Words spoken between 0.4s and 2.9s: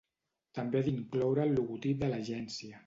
També ha d'incloure el logotip de l'Agència.